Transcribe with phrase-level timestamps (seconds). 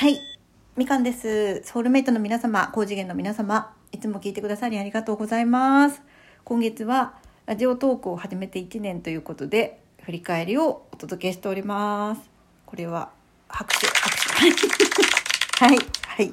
[0.00, 0.18] はい。
[0.78, 1.62] みかんです。
[1.62, 6.00] ソウルメイトの皆様、高次元の皆様、いつも聞いてくださりありがとうございます。
[6.42, 12.22] 今月はラジオトークを始めて1年ということで、振り返りをお届けしております。
[12.64, 13.10] これは
[13.46, 14.56] 拍手、拍
[15.58, 15.66] 手。
[15.66, 15.78] はい。
[16.06, 16.32] はい。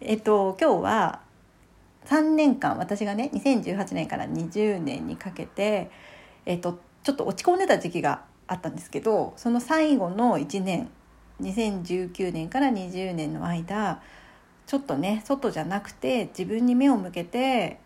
[0.00, 1.20] えっと、今日は
[2.06, 5.88] 3年間、私がね、2018年から20年にかけて、
[6.46, 10.90] えっと、ちょっと落ち込んでた時期があったんですけど、その最後の1年、
[11.42, 14.00] 2019年から20年の間
[14.66, 17.78] ちょっとね外じゃなくて自分に目を向けて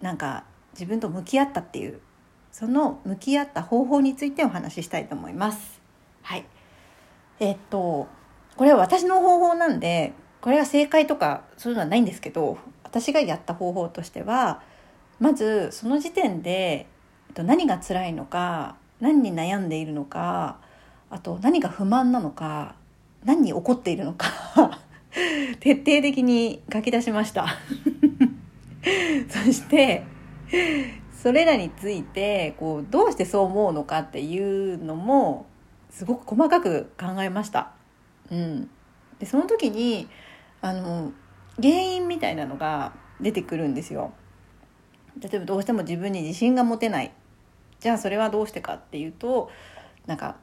[0.00, 2.00] なんか自分と向き合ったっていう
[2.52, 5.80] その向き合った方法についてお話ししたいと思います。
[6.22, 6.44] はい
[7.38, 8.08] えっと
[8.56, 14.62] これは私の方法なんでこれが正解とかそういうのはないんですけど私がやった方法としては
[15.18, 16.86] まずその時点で
[17.34, 20.58] 何が辛いのか何に悩んでいるのか
[21.10, 22.76] あと何が不満なのか
[23.24, 24.80] 何に怒っているのか
[25.60, 27.46] 徹底的に書き出しました
[29.28, 30.04] そして
[31.12, 35.46] それらについてこうどうしてそう思うのかっていうのも
[35.90, 37.72] すごく細かく考えました。
[38.30, 38.70] うん、
[39.18, 40.08] でその時に
[40.62, 41.12] あの
[41.60, 44.12] 原因みたいなのが出てくるんですよ。
[45.20, 47.10] 例えばどうしても自分に自信が持てない
[47.80, 49.50] じゃあそれはどうしてかっていうと
[50.06, 50.36] なんか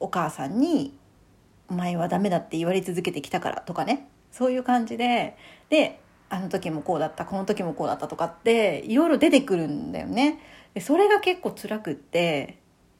[0.00, 0.96] お母さんに
[1.68, 5.36] 「お前はダメだって言われ続けてきたから」とかねそういう感じで
[5.68, 10.38] であの時もこうだったこの時もこうだったとかっていろいろ出てくるんだよね。
[10.74, 12.58] でそれが結構辛くって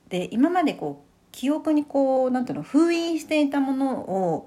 [0.08, 4.46] で今までこう記憶にこうなんていうの封印していたものを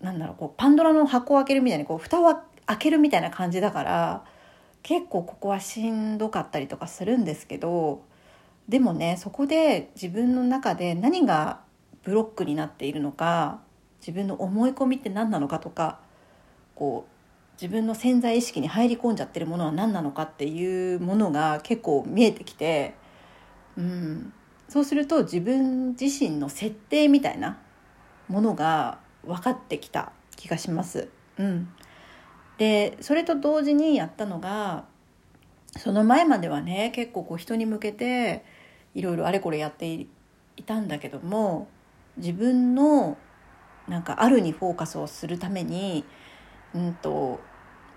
[0.00, 2.36] なんだろうこうパンドラの箱を開けるみたいにこう蓋を
[2.66, 4.24] 開けるみたいな感じだから
[4.82, 8.02] 結構ここはしんどかったりとかするんですけど
[8.68, 11.60] でもねそこで自分の中で何が
[12.04, 13.60] ブロックになっているのか
[14.00, 16.00] 自分の思い込みって何なのかとか
[16.74, 17.18] こう
[17.60, 22.94] 自分の潜在意識に入り込んじゃってるものは何なのかっていうものが結構見えてきて、
[23.76, 24.32] うん、
[24.68, 27.58] そうすると自分自身の設定みたいな
[28.28, 31.08] ものが分かってきた気がします。
[31.38, 31.68] うん、
[32.58, 34.84] でそれと同時にやったのが
[35.76, 38.44] その前まではね結構こう人に向けて
[38.94, 40.08] いろいろあれこれやってい
[40.66, 41.68] たんだけども
[42.16, 43.16] 自分の
[43.86, 46.04] なんかあるにフォーカスをするために、
[46.74, 47.40] うんと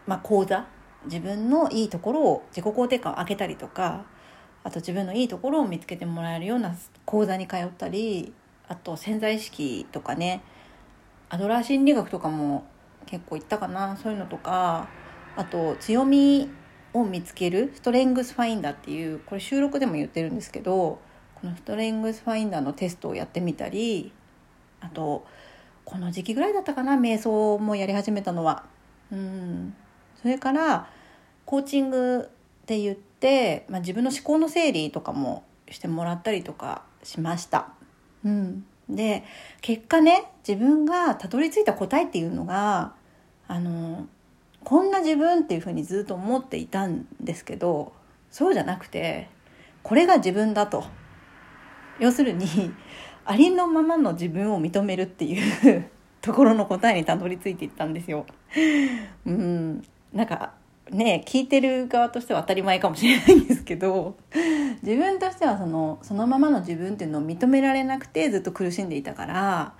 [0.07, 0.65] まあ、講座？
[1.05, 4.05] 自分のいいところを自己肯定感を上げたりとか
[4.63, 6.75] あと自分のいいところを見つけてもらえるような
[7.05, 8.33] 講座に通ったり
[8.67, 10.43] あと潜在意識とかね
[11.29, 12.65] アドラー心理学とかも
[13.07, 14.87] 結構行ったかなそういうのとか
[15.35, 16.49] あと強み
[16.93, 20.99] を見つけるストレングスファインダーっていうこれ収録でも言ってるんですけど
[21.35, 24.11] このストレングスファインダーのテストをやってみたり
[24.79, 25.25] あと
[25.85, 28.65] この時期ぐらいだったかな瞑想もやり始めたのは。
[29.11, 29.75] うん
[30.21, 30.87] それから
[31.45, 32.29] コーチング
[32.63, 37.69] って言って、まあ、自分の思考の整理とかもしてもらったりとかしました。
[38.23, 39.23] うん、で
[39.61, 42.93] 結果ね自分がたどり着いた答えっていうのが
[43.47, 44.07] あの
[44.63, 47.93] こんな自分っていうふうにずっと思っていたんですけど
[48.29, 49.29] そうじゃなくて
[49.83, 50.83] これが自分だと。
[51.99, 52.47] 要するに
[53.25, 55.89] ありのままの自分を認めるっていう
[56.21, 58.25] ところの答えにたどり着いていったんですよ。
[59.25, 60.53] うん、なんか
[60.89, 64.17] ね聞いてる側としては当たり前かもしれないんですけど
[64.81, 69.73] 自分としてはそのそのままの自分っていうのを認められなくてずっと苦しんでいたから、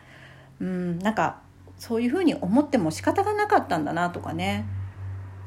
[0.60, 1.42] うん、なんか
[1.82, 4.68] そういうふうに思っても仕方がなかったんだなとかね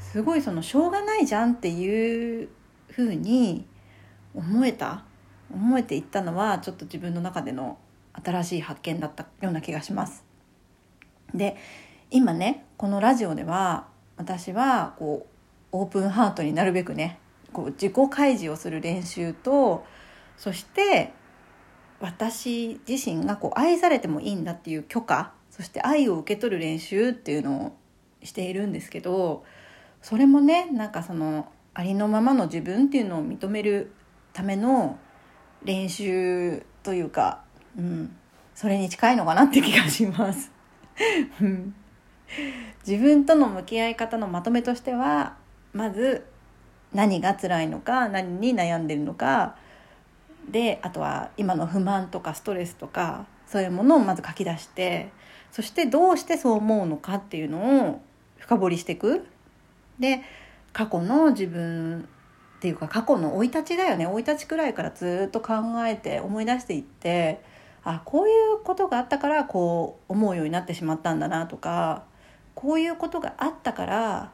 [0.01, 2.49] すごいそのしょうがないじゃんっていう
[2.89, 3.65] ふうに
[4.35, 5.05] 思えた
[5.53, 7.79] 思えていったのはちょっと自分の中での
[8.21, 10.25] 新しい発見だったような気がします。
[11.33, 11.57] で
[12.11, 13.87] 今ねこのラジオでは
[14.17, 15.29] 私はこ
[15.73, 17.21] うオープンハートになるべくね
[17.53, 19.85] こう自己開示をする練習と
[20.37, 21.13] そして
[22.01, 27.77] 私自身がこう愛されてもいいんだっていう許可そして愛を受け取る練習っていうのを
[28.25, 29.45] しているんですけど
[30.03, 33.93] それもねなんかそのありのままの自分っていうのを認める
[34.33, 34.99] ための
[35.63, 37.43] 練習というか、
[37.79, 38.17] うん、
[38.53, 40.51] それに近いのかなって気がします。
[42.85, 45.37] 自分との向き合い方のまとめとしては
[45.73, 46.25] まず
[46.93, 49.57] 何が辛いのか何に悩んでるのか
[50.49, 55.13] であとは今の不満とかストレスとかそういうものをまず書き出して
[55.55, 58.01] そしてどうしてそう思うのかっていうのを
[58.39, 59.25] 深掘りしていく。
[60.01, 60.23] で
[60.73, 62.09] 過去の自分
[62.57, 64.05] っていうか過去の生い立ちだよね。
[64.05, 65.55] 生い立ちくらいからずっと考
[65.87, 67.41] えて思い出していって
[67.85, 72.03] あこういうことがあったからこう思うようになってしまったんだなとか
[72.57, 74.33] こういうことがあったから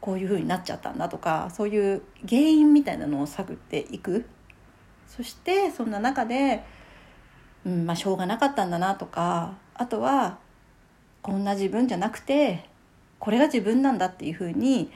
[0.00, 4.24] こういうふうになっちゃったんだとかそういう原因みたいなのを探っていく。
[5.08, 6.64] そしてそんな中で、
[7.66, 10.38] うんまあ、しょうがなかったんだなとかあとは
[11.24, 12.68] こんな自分じゃなくて
[13.18, 14.90] これが自分なんだっていうふうに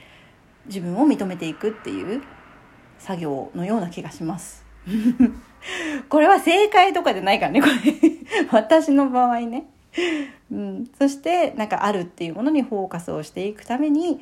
[0.67, 2.21] 自分を認めていくっていう
[2.99, 4.63] 作業のような気がします。
[6.07, 7.73] これは正解とかじゃないからね、これ。
[8.51, 9.65] 私の場合ね。
[10.51, 14.21] うん、そしてなんかあるっていうものにフォーカスをしていくために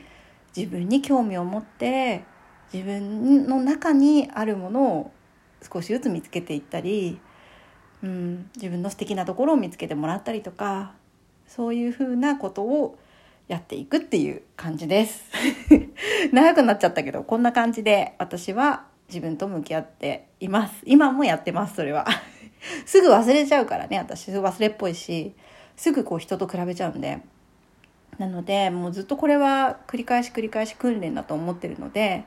[0.55, 2.23] 自分に興味を持って
[2.71, 5.11] 自分の中にあるものを
[5.61, 7.19] 少しずつ見つけていったり、
[8.01, 10.93] うん、自分の素敵なところを見つけてもらったりとか
[11.47, 12.97] そういうふうなことを
[13.47, 15.23] やっていくっていう感じです
[16.33, 20.83] 長くなっちゃったけどこんな感じで私は自分と向き合っています。
[20.85, 22.05] 今もやってます、それは。
[22.85, 25.33] すぐ忘れちゃうからね、私忘れっぽいし、
[25.75, 27.19] すぐこう人と比べちゃうんで。
[28.17, 32.25] なので、もうずっとこれは繰り返し繰り返し訓練だと思ってるので、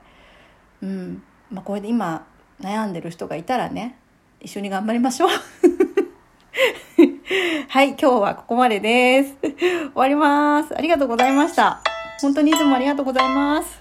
[0.82, 1.22] うん。
[1.50, 2.26] まあこれで今
[2.60, 3.96] 悩んでる人がいたらね、
[4.40, 5.28] 一緒に頑張りましょう。
[7.68, 9.36] はい、今日はここまでです。
[9.40, 10.76] 終わります。
[10.76, 11.80] ありがとうございました。
[12.20, 13.79] 本当にいつもありがとうございます。